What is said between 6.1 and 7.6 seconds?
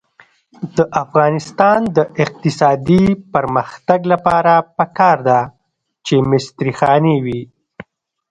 مستري خانې وي.